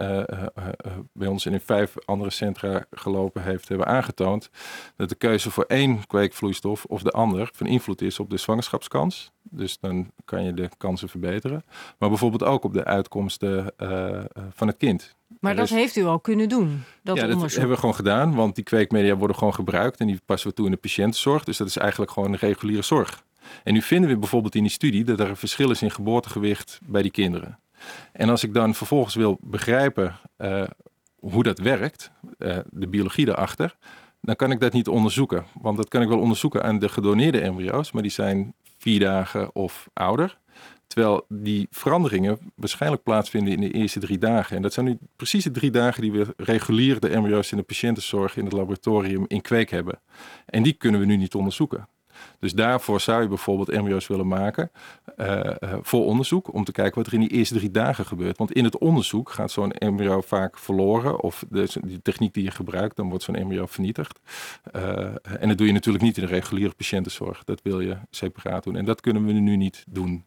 [1.13, 4.49] bij ons in vijf andere centra gelopen heeft, hebben aangetoond
[4.95, 9.31] dat de keuze voor één kweekvloeistof of de ander van invloed is op de zwangerschapskans.
[9.41, 11.63] Dus dan kan je de kansen verbeteren.
[11.99, 14.19] Maar bijvoorbeeld ook op de uitkomsten uh,
[14.53, 15.15] van het kind.
[15.39, 17.41] Maar dat heeft u al kunnen doen, dat ja, onderzoek?
[17.41, 20.55] dat hebben we gewoon gedaan, want die kweekmedia worden gewoon gebruikt en die passen we
[20.55, 21.43] toe in de patiëntenzorg.
[21.43, 23.23] Dus dat is eigenlijk gewoon een reguliere zorg.
[23.63, 26.79] En nu vinden we bijvoorbeeld in die studie dat er een verschil is in geboortegewicht
[26.83, 27.59] bij die kinderen.
[28.11, 30.63] En als ik dan vervolgens wil begrijpen uh,
[31.19, 33.75] hoe dat werkt, uh, de biologie daarachter,
[34.21, 35.45] dan kan ik dat niet onderzoeken.
[35.61, 39.55] Want dat kan ik wel onderzoeken aan de gedoneerde embryo's, maar die zijn vier dagen
[39.55, 40.37] of ouder.
[40.87, 44.55] Terwijl die veranderingen waarschijnlijk plaatsvinden in de eerste drie dagen.
[44.55, 47.63] En dat zijn nu precies de drie dagen die we regulier de embryo's in de
[47.63, 49.99] patiëntenzorg in het laboratorium in kweek hebben.
[50.45, 51.87] En die kunnen we nu niet onderzoeken.
[52.39, 54.71] Dus daarvoor zou je bijvoorbeeld embryo's willen maken
[55.17, 56.53] uh, uh, voor onderzoek.
[56.53, 58.37] Om te kijken wat er in die eerste drie dagen gebeurt.
[58.37, 61.21] Want in het onderzoek gaat zo'n embryo vaak verloren.
[61.21, 61.67] Of de,
[62.01, 64.19] techniek die je gebruikt, dan wordt zo'n embryo vernietigd.
[64.75, 64.81] Uh,
[65.39, 67.43] en dat doe je natuurlijk niet in de reguliere patiëntenzorg.
[67.43, 68.75] Dat wil je separaat doen.
[68.75, 70.25] En dat kunnen we nu niet doen.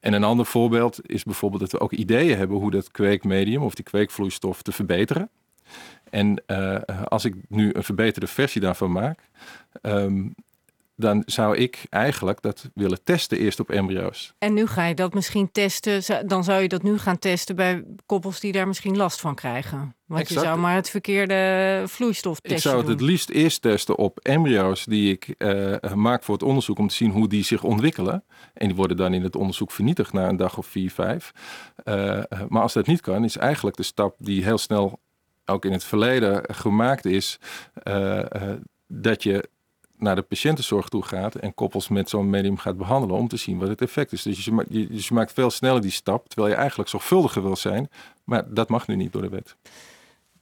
[0.00, 3.74] En een ander voorbeeld is bijvoorbeeld dat we ook ideeën hebben hoe dat kweekmedium of
[3.74, 5.30] die kweekvloeistof te verbeteren.
[6.10, 6.44] En
[7.08, 9.28] als ik nu een verbeterde versie daarvan maak,
[9.82, 10.34] um,
[10.96, 14.34] dan zou ik eigenlijk dat willen testen eerst op embryo's.
[14.38, 17.84] En nu ga je dat misschien testen, dan zou je dat nu gaan testen bij
[18.06, 19.96] koppels die daar misschien last van krijgen.
[20.06, 20.40] Want exact.
[20.40, 22.56] je zou maar het verkeerde vloeistof testen.
[22.56, 22.96] Ik zou het doen.
[22.96, 26.94] het liefst eerst testen op embryo's die ik uh, maak voor het onderzoek om te
[26.94, 28.24] zien hoe die zich ontwikkelen.
[28.54, 31.32] En die worden dan in het onderzoek vernietigd na een dag of vier, vijf.
[31.84, 34.98] Uh, maar als dat niet kan, is eigenlijk de stap die heel snel
[35.44, 37.38] ook in het verleden gemaakt is,
[37.84, 38.22] uh,
[38.86, 39.48] dat je
[39.98, 43.58] naar de patiëntenzorg toe gaat en koppels met zo'n medium gaat behandelen om te zien
[43.58, 44.22] wat het effect is.
[44.22, 47.56] Dus je, je, dus je maakt veel sneller die stap, terwijl je eigenlijk zorgvuldiger wil
[47.56, 47.90] zijn,
[48.24, 49.56] maar dat mag nu niet door de wet.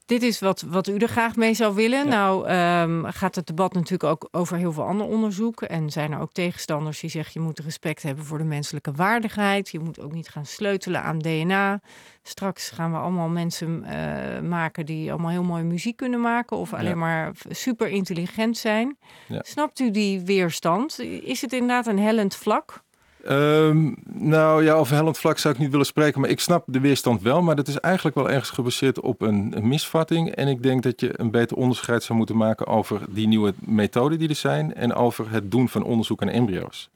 [0.06, 2.04] Dit is wat, wat u er graag mee zou willen.
[2.04, 2.10] Ja.
[2.10, 2.50] Nou
[2.90, 5.62] um, gaat het debat natuurlijk ook over heel veel ander onderzoek.
[5.62, 7.32] En zijn er ook tegenstanders die zeggen...
[7.34, 9.70] je moet respect hebben voor de menselijke waardigheid.
[9.70, 11.80] Je moet ook niet gaan sleutelen aan DNA.
[12.22, 16.56] Straks gaan we allemaal mensen uh, maken die allemaal heel mooi muziek kunnen maken...
[16.56, 16.94] of alleen ja.
[16.94, 18.96] maar super intelligent zijn.
[19.28, 19.40] Ja.
[19.42, 21.00] Snapt u die weerstand?
[21.00, 22.82] Is het inderdaad een hellend vlak?
[23.24, 26.80] Ehm, nou ja, over hellend vlak zou ik niet willen spreken, maar ik snap de
[26.80, 27.42] weerstand wel.
[27.42, 30.30] Maar dat is eigenlijk wel ergens gebaseerd op een, misvatting.
[30.30, 34.18] En ik denk dat je een beter onderscheid zou moeten maken over die nieuwe methoden
[34.18, 36.90] die er zijn en over het doen van onderzoek aan embryo's.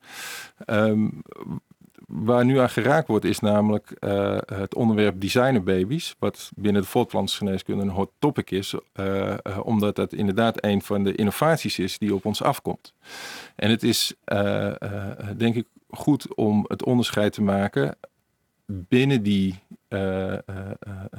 [0.64, 1.08] Ehm,
[2.06, 6.16] waar nu aan geraakt wordt, is namelijk eh, het onderwerp designerbabies.
[6.18, 8.74] Wat binnen de voortplantingsgeneeskunde een hot topic is.
[8.94, 12.92] Uh, uh, omdat dat inderdaad een van de innovaties is die op ons afkomt.
[13.56, 14.14] En het is
[15.36, 17.96] denk ik goed om het onderscheid te maken
[18.66, 20.38] binnen die uh, uh,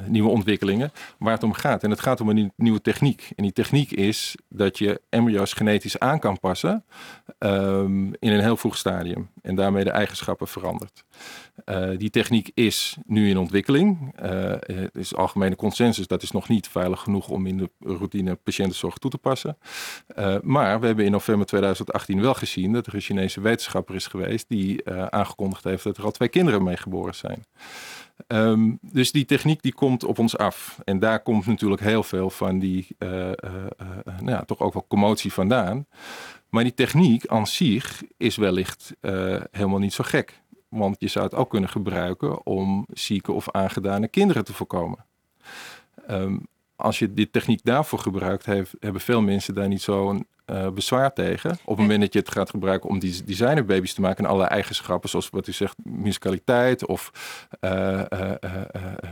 [0.06, 1.84] nieuwe ontwikkelingen waar het om gaat.
[1.84, 3.32] En het gaat om een nieuwe techniek.
[3.36, 6.86] En die techniek is dat je embryo's genetisch aan kan passen
[7.40, 9.30] um, in een heel vroeg stadium.
[9.42, 11.04] En daarmee de eigenschappen verandert.
[11.98, 14.14] Die techniek is nu in ontwikkeling.
[14.16, 16.08] het is algemene consensus.
[16.08, 19.58] Dat is nog niet veilig genoeg om in de routine patiëntenzorg toe te passen.
[20.42, 24.46] maar we hebben in november 2018 wel gezien dat er een Chinese wetenschapper is geweest
[24.50, 27.46] die aangekondigd heeft dat er al twee kinderen mee geboren zijn.
[28.28, 30.80] Um, dus die techniek die komt op ons af.
[30.84, 33.32] En daar komt natuurlijk heel veel van die, uh, uh,
[33.82, 35.86] uh, nou ja, toch ook wel commotie vandaan.
[36.50, 38.96] Maar die techniek aan zich is wellicht
[39.52, 40.42] helemaal niet zo gek.
[40.70, 45.06] Want je zou het ook kunnen gebruiken om zieke of aangedane kinderen te voorkomen.
[46.10, 48.46] Um, als je die techniek daarvoor gebruikt,
[48.80, 51.52] hebben veel mensen daar niet zo'n uh, bezwaar tegen.
[51.52, 54.44] Op het moment dat je het gaat gebruiken om die designerbaby's te maken en alle
[54.44, 57.12] eigenschappen, zoals wat u zegt, musicaliteit of
[57.62, 58.62] uh, uh,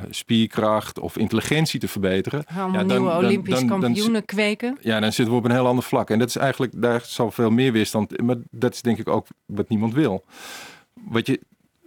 [0.09, 2.43] spierkracht of intelligentie te verbeteren.
[2.45, 4.77] Allemaal ja, dan, nieuwe Olympisch kampioenen kweken.
[4.81, 6.09] Ja, dan zitten we op een heel ander vlak.
[6.09, 9.27] En dat is eigenlijk, daar zal veel meer weerstand, maar dat is denk ik ook
[9.45, 10.25] wat niemand wil.
[10.93, 11.39] Wat je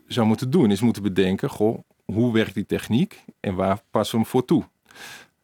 [0.07, 4.23] zou moeten doen, is moeten bedenken, goh, hoe werkt die techniek en waar passen we
[4.23, 4.65] hem voor toe?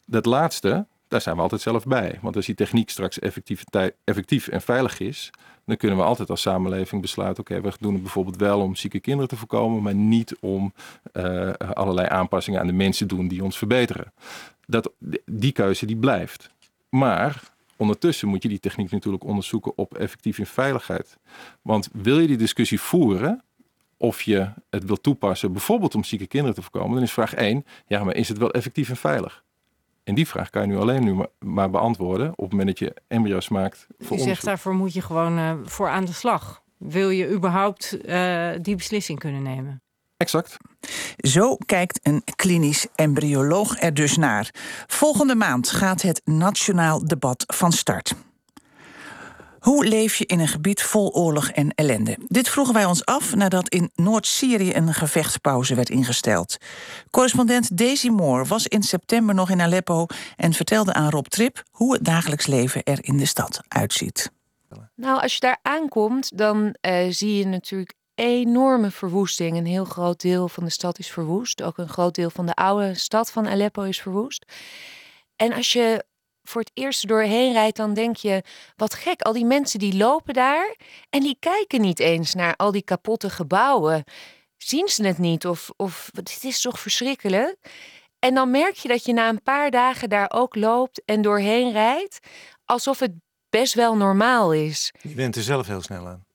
[0.06, 2.18] Dat laatste, daar zijn we altijd zelf bij.
[2.22, 3.18] Want als die techniek straks
[4.04, 5.30] effectief en veilig is,
[5.64, 9.00] dan kunnen we altijd als samenleving besluiten: oké, we doen het bijvoorbeeld wel om zieke
[9.00, 10.72] kinderen te voorkomen, maar niet om
[11.12, 14.12] uh, allerlei aanpassingen aan de mensen doen die ons verbeteren.
[14.66, 14.92] Dat,
[15.24, 16.50] die keuze die blijft.
[16.88, 17.42] Maar
[17.76, 21.18] ondertussen moet je die techniek natuurlijk onderzoeken op effectief in veiligheid.
[21.62, 23.42] Want wil je die discussie voeren,
[23.96, 27.64] of je het wil toepassen, bijvoorbeeld om zieke kinderen te voorkomen, dan is vraag 1:
[27.86, 29.43] ja, maar is het wel effectief en veilig?
[30.04, 32.94] En die vraag kan je nu alleen nu maar beantwoorden op het moment dat je
[33.08, 33.86] embryo's maakt.
[33.98, 36.62] Voor je zegt daarvoor moet je gewoon uh, voor aan de slag.
[36.76, 39.82] Wil je überhaupt uh, die beslissing kunnen nemen?
[40.16, 40.56] Exact.
[41.16, 44.50] Zo kijkt een klinisch embryoloog er dus naar.
[44.86, 48.14] Volgende maand gaat het nationaal debat van start.
[49.64, 52.18] Hoe leef je in een gebied vol oorlog en ellende?
[52.26, 56.56] Dit vroegen wij ons af nadat in Noord-Syrië een gevechtspauze werd ingesteld.
[57.10, 61.92] Correspondent Daisy Moore was in september nog in Aleppo en vertelde aan Rob Trip hoe
[61.92, 64.30] het dagelijks leven er in de stad uitziet.
[64.94, 69.56] Nou, als je daar aankomt, dan uh, zie je natuurlijk enorme verwoesting.
[69.56, 71.62] Een heel groot deel van de stad is verwoest.
[71.62, 74.44] Ook een groot deel van de oude stad van Aleppo is verwoest.
[75.36, 76.04] En als je
[76.44, 78.42] voor het eerst doorheen rijdt, dan denk je:
[78.76, 80.76] wat gek, al die mensen die lopen daar
[81.10, 84.04] en die kijken niet eens naar al die kapotte gebouwen.
[84.56, 85.46] Zien ze het niet?
[85.46, 87.56] Of, of het is toch verschrikkelijk?
[88.18, 91.72] En dan merk je dat je na een paar dagen daar ook loopt en doorheen
[91.72, 92.18] rijdt,
[92.64, 93.12] alsof het
[93.50, 94.92] best wel normaal is.
[95.02, 96.26] Je bent er zelf heel snel aan.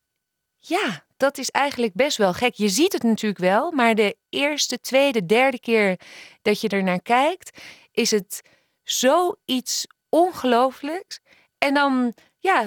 [0.58, 2.54] Ja, dat is eigenlijk best wel gek.
[2.54, 6.00] Je ziet het natuurlijk wel, maar de eerste, tweede, derde keer
[6.42, 7.60] dat je er naar kijkt,
[7.92, 8.42] is het
[8.84, 11.20] zoiets ongelooflijks.
[11.58, 12.66] En dan, ja,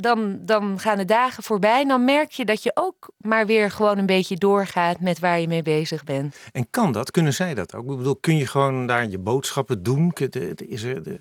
[0.00, 1.80] dan, dan gaan de dagen voorbij.
[1.80, 5.40] En dan merk je dat je ook maar weer gewoon een beetje doorgaat met waar
[5.40, 6.36] je mee bezig bent.
[6.52, 7.10] En kan dat?
[7.10, 7.90] Kunnen zij dat ook?
[7.90, 10.12] Ik bedoel, kun je gewoon daar je boodschappen doen?
[10.56, 11.20] Is er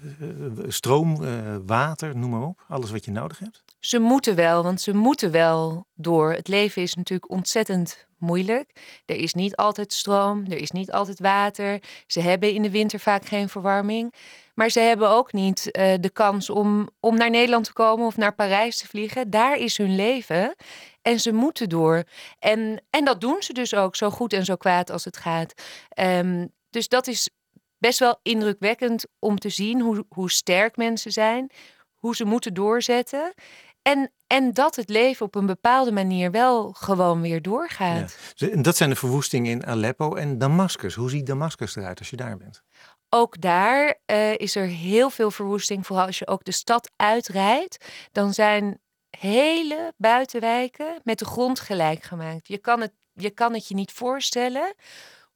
[0.68, 2.64] stroom, eh, water, noem maar op.
[2.68, 3.64] Alles wat je nodig hebt?
[3.80, 6.32] Ze moeten wel, want ze moeten wel door.
[6.32, 9.02] Het leven is natuurlijk ontzettend moeilijk.
[9.06, 11.82] Er is niet altijd stroom, er is niet altijd water.
[12.08, 14.14] Ze hebben in de winter vaak geen verwarming.
[14.58, 18.18] Maar ze hebben ook niet uh, de kans om, om naar Nederland te komen of
[18.18, 19.30] naar Parijs te vliegen.
[19.30, 20.56] Daar is hun leven.
[21.02, 22.04] En ze moeten door.
[22.40, 25.54] En, en dat doen ze dus ook zo goed en zo kwaad als het gaat.
[26.00, 27.30] Um, dus dat is
[27.78, 31.52] best wel indrukwekkend om te zien hoe, hoe sterk mensen zijn.
[31.96, 33.34] Hoe ze moeten doorzetten.
[33.82, 38.18] En, en dat het leven op een bepaalde manier wel gewoon weer doorgaat.
[38.36, 38.62] Ja.
[38.62, 40.96] Dat zijn de verwoestingen in Aleppo en Damascus.
[40.96, 42.64] Hoe ziet Damascus eruit als je daar bent?
[43.10, 45.86] Ook daar uh, is er heel veel verwoesting.
[45.86, 47.86] Vooral als je ook de stad uitrijdt.
[48.12, 52.48] Dan zijn hele buitenwijken met de grond gelijk gemaakt.
[52.48, 54.74] Je kan het je, kan het je niet voorstellen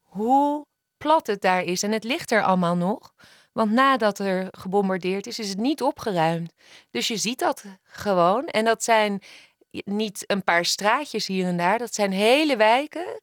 [0.00, 1.82] hoe plat het daar is.
[1.82, 3.14] En het ligt er allemaal nog.
[3.52, 6.52] Want nadat er gebombardeerd is, is het niet opgeruimd.
[6.90, 8.46] Dus je ziet dat gewoon.
[8.46, 9.22] En dat zijn
[9.84, 11.78] niet een paar straatjes hier en daar.
[11.78, 13.20] Dat zijn hele wijken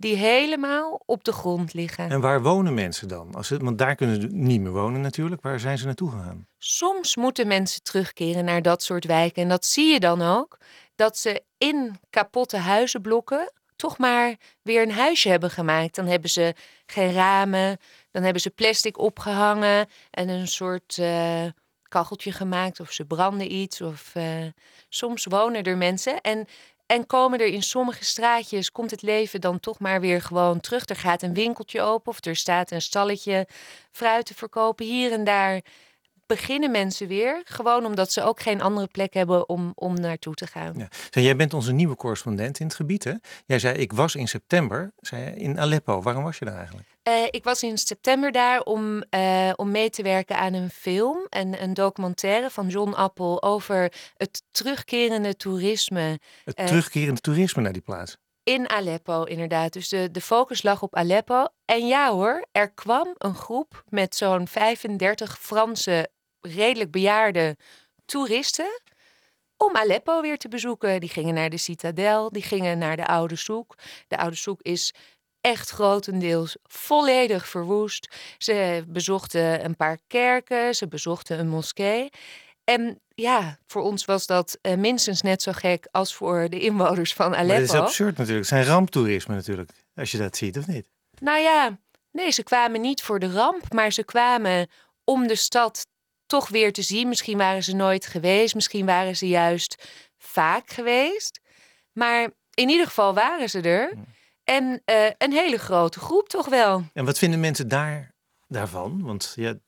[0.00, 2.10] die helemaal op de grond liggen.
[2.10, 3.34] En waar wonen mensen dan?
[3.34, 5.42] Als het, want daar kunnen ze niet meer wonen natuurlijk.
[5.42, 6.46] Waar zijn ze naartoe gegaan?
[6.58, 9.42] Soms moeten mensen terugkeren naar dat soort wijken.
[9.42, 10.58] En dat zie je dan ook.
[10.94, 15.94] Dat ze in kapotte huizenblokken toch maar weer een huisje hebben gemaakt.
[15.94, 16.54] Dan hebben ze
[16.86, 17.78] geen ramen.
[18.10, 19.88] Dan hebben ze plastic opgehangen.
[20.10, 21.44] En een soort uh,
[21.82, 22.80] kacheltje gemaakt.
[22.80, 23.80] Of ze branden iets.
[23.80, 24.24] Of uh,
[24.88, 26.20] soms wonen er mensen.
[26.20, 26.46] En
[26.90, 30.88] en komen er in sommige straatjes, komt het leven dan toch maar weer gewoon terug.
[30.88, 33.46] Er gaat een winkeltje open of er staat een stalletje
[33.90, 34.86] fruit te verkopen.
[34.86, 35.60] Hier en daar
[36.36, 37.42] beginnen mensen weer.
[37.44, 40.74] Gewoon omdat ze ook geen andere plek hebben om, om naartoe te gaan.
[40.76, 41.20] Ja.
[41.20, 43.04] jij bent onze nieuwe correspondent in het gebied.
[43.04, 43.12] Hè?
[43.46, 46.02] Jij zei, ik was in september zei in Aleppo.
[46.02, 46.88] Waarom was je daar eigenlijk?
[47.08, 51.26] Uh, ik was in september daar om, uh, om mee te werken aan een film.
[51.28, 56.18] En een documentaire van John Appel over het terugkerende toerisme.
[56.44, 58.16] Het uh, terugkerende toerisme naar die plaats?
[58.42, 59.72] In Aleppo, inderdaad.
[59.72, 61.46] Dus de, de focus lag op Aleppo.
[61.64, 67.56] En ja hoor, er kwam een groep met zo'n 35 Franse redelijk bejaarde
[68.04, 68.80] toeristen
[69.56, 71.00] om Aleppo weer te bezoeken.
[71.00, 73.74] Die gingen naar de citadel, die gingen naar de Oude Soek.
[74.08, 74.94] De Oude Soek is
[75.40, 78.14] echt grotendeels volledig verwoest.
[78.38, 82.08] Ze bezochten een paar kerken, ze bezochten een moskee.
[82.64, 87.14] En ja, voor ons was dat uh, minstens net zo gek als voor de inwoners
[87.14, 87.46] van Aleppo.
[87.46, 88.48] Maar dat is absurd natuurlijk.
[88.48, 90.86] Het zijn ramptoerisme natuurlijk, als je dat ziet, of niet?
[91.18, 91.78] Nou ja,
[92.10, 94.68] nee, ze kwamen niet voor de ramp, maar ze kwamen
[95.04, 95.86] om de stad
[96.30, 97.08] toch weer te zien.
[97.08, 99.88] Misschien waren ze nooit geweest, misschien waren ze juist
[100.18, 101.40] vaak geweest.
[101.92, 103.92] Maar in ieder geval waren ze er.
[104.44, 106.84] En uh, een hele grote groep toch wel.
[106.92, 108.14] En wat vinden mensen daar,
[108.48, 109.02] daarvan?
[109.02, 109.58] Want ja, ik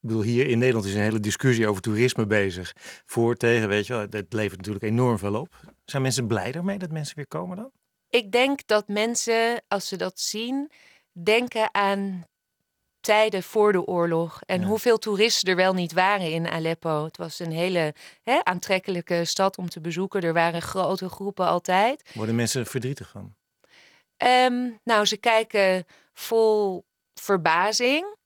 [0.00, 2.72] bedoel, hier in Nederland is een hele discussie over toerisme bezig.
[3.06, 5.54] Voor, tegen, weet je wel, het levert natuurlijk enorm veel op.
[5.84, 7.70] Zijn mensen blij ermee dat mensen weer komen dan?
[8.08, 10.70] Ik denk dat mensen, als ze dat zien,
[11.12, 12.26] denken aan
[13.02, 14.40] tijden voor de oorlog.
[14.46, 17.04] En hoeveel toeristen er wel niet waren in Aleppo.
[17.04, 20.22] Het was een hele hè, aantrekkelijke stad om te bezoeken.
[20.22, 22.10] Er waren grote groepen altijd.
[22.14, 23.34] Worden mensen verdrietig van?
[24.16, 26.84] Um, nou, ze kijken vol
[27.14, 28.20] verbazing.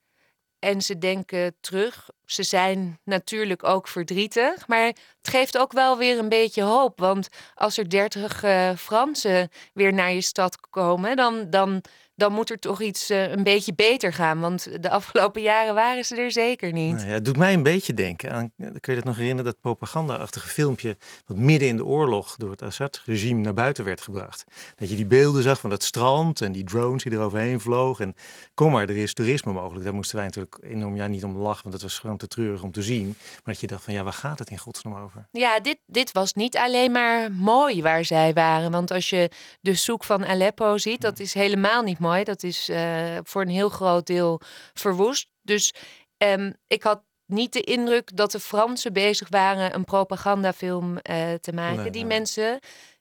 [0.58, 2.08] En ze denken terug.
[2.24, 4.68] Ze zijn natuurlijk ook verdrietig.
[4.68, 6.98] Maar het geeft ook wel weer een beetje hoop.
[6.98, 11.82] Want als er dertig uh, Fransen weer naar je stad komen, dan, dan
[12.16, 14.40] dan moet er toch iets uh, een beetje beter gaan.
[14.40, 16.94] Want de afgelopen jaren waren ze er zeker niet.
[16.94, 19.60] Nou ja, het doet mij een beetje denken aan, kun je het nog herinneren, dat
[19.60, 24.44] propaganda-achtige filmpje wat midden in de oorlog door het Assad-regime naar buiten werd gebracht.
[24.76, 28.04] Dat je die beelden zag van dat strand en die drones die er overheen vlogen.
[28.04, 28.14] En
[28.54, 29.84] kom maar, er is toerisme mogelijk.
[29.84, 32.62] Daar moesten wij natuurlijk enorm, ja niet om lachen, want dat was gewoon te treurig
[32.62, 33.06] om te zien.
[33.06, 35.26] Maar dat je dacht van ja, waar gaat het in godsnaam over?
[35.30, 38.70] Ja, dit, dit was niet alleen maar mooi waar zij waren.
[38.70, 42.24] Want als je de zoek van Aleppo ziet, dat is helemaal niet mooi mooi.
[42.24, 44.40] Dat is uh, voor een heel groot deel
[44.74, 45.28] verwoest.
[45.42, 45.74] Dus
[46.18, 51.52] um, ik had niet de indruk dat de Fransen bezig waren een propagandafilm uh, te
[51.52, 51.82] maken.
[51.82, 52.18] Nee, Die nee.
[52.18, 52.58] mensen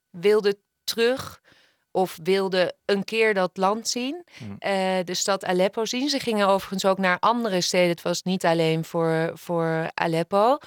[0.10, 1.42] wilden terug
[1.92, 4.52] of wilden een keer dat land zien, mm.
[4.52, 4.58] uh,
[5.04, 6.10] de stad Aleppo zien.
[6.10, 7.90] Ze gingen overigens ook naar andere steden.
[7.90, 10.58] Het was niet alleen voor, voor Aleppo.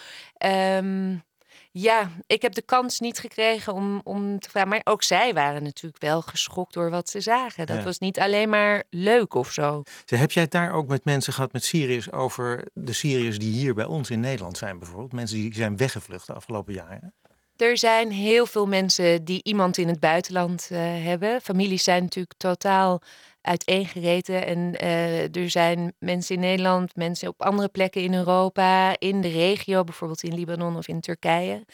[0.44, 1.27] Um,
[1.70, 4.68] ja, ik heb de kans niet gekregen om, om te vragen.
[4.68, 7.66] Maar ook zij waren natuurlijk wel geschokt door wat ze zagen.
[7.66, 9.83] Dat was niet alleen maar leuk of zo.
[10.07, 13.74] Heb jij het daar ook met mensen gehad, met Syriërs, over de Syriërs die hier
[13.74, 15.12] bij ons in Nederland zijn bijvoorbeeld?
[15.12, 17.14] Mensen die zijn weggevlucht de afgelopen jaren?
[17.57, 21.40] Er zijn heel veel mensen die iemand in het buitenland uh, hebben.
[21.40, 23.02] Families zijn natuurlijk totaal
[23.40, 24.46] uiteengereten.
[24.46, 29.29] En uh, er zijn mensen in Nederland, mensen op andere plekken in Europa, in de
[29.29, 31.64] regio, bijvoorbeeld in Libanon of in Turkije.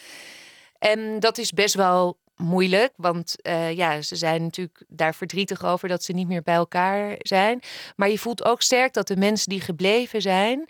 [0.79, 5.89] En dat is best wel moeilijk, want uh, ja, ze zijn natuurlijk daar verdrietig over
[5.89, 7.61] dat ze niet meer bij elkaar zijn.
[7.97, 10.69] Maar je voelt ook sterk dat de mensen die gebleven zijn,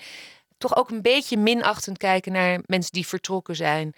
[0.58, 3.94] toch ook een beetje minachtend kijken naar mensen die vertrokken zijn.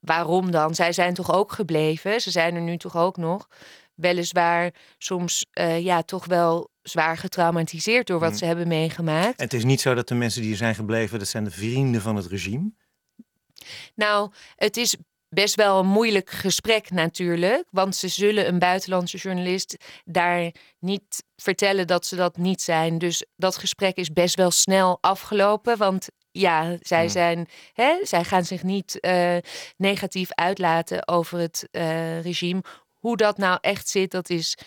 [0.00, 0.74] Waarom dan?
[0.74, 2.20] Zij zijn toch ook gebleven?
[2.20, 3.48] Ze zijn er nu toch ook nog?
[3.96, 8.36] Weliswaar soms uh, ja, toch wel zwaar getraumatiseerd door wat mm.
[8.36, 9.38] ze hebben meegemaakt.
[9.38, 11.50] En het is niet zo dat de mensen die er zijn gebleven, dat zijn de
[11.50, 12.72] vrienden van het regime?
[13.94, 14.96] Nou, het is
[15.28, 17.64] best wel een moeilijk gesprek natuurlijk.
[17.70, 22.98] Want ze zullen een buitenlandse journalist daar niet vertellen dat ze dat niet zijn.
[22.98, 25.76] Dus dat gesprek is best wel snel afgelopen.
[25.76, 27.08] Want ja, zij, mm.
[27.08, 29.36] zijn, hè, zij gaan zich niet uh,
[29.76, 32.62] negatief uitlaten over het uh, regime.
[32.98, 34.58] Hoe dat nou echt zit, dat is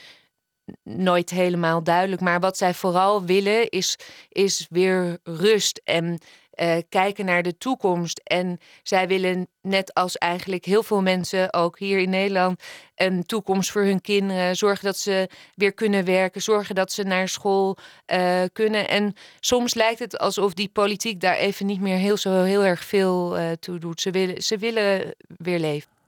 [0.84, 2.22] nooit helemaal duidelijk.
[2.22, 3.96] Maar wat zij vooral willen is,
[4.30, 5.82] is weer rust.
[5.84, 6.20] En
[6.60, 8.22] eh, kijken naar de toekomst.
[8.24, 12.64] En zij willen, net als eigenlijk heel veel mensen, ook hier in Nederland,
[12.96, 14.56] een toekomst voor hun kinderen.
[14.56, 17.78] Zorgen dat ze weer kunnen werken, zorgen dat ze naar school
[18.14, 18.88] uh, kunnen.
[18.88, 22.84] En soms lijkt het alsof die politiek daar even niet meer heel, zo heel erg
[22.84, 24.02] veel uh, toe doet.
[24.02, 25.99] Ze willen, ze willen weer leven.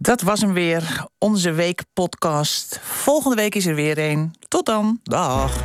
[0.00, 2.80] Dat was hem weer, onze week podcast.
[2.82, 4.34] Volgende week is er weer een.
[4.48, 5.00] Tot dan.
[5.02, 5.64] Dag.